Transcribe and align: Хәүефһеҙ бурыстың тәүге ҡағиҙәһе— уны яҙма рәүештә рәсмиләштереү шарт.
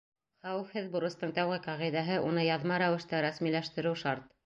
Хәүефһеҙ 0.45 0.87
бурыстың 0.95 1.35
тәүге 1.35 1.61
ҡағиҙәһе— 1.69 2.17
уны 2.31 2.49
яҙма 2.49 2.83
рәүештә 2.87 3.25
рәсмиләштереү 3.31 3.99
шарт. 4.07 4.33